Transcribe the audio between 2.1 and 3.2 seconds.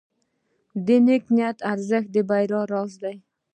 د بریا راز دی.